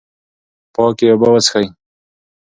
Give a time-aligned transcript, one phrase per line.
[0.73, 1.67] پاکې اوبه وڅښئ.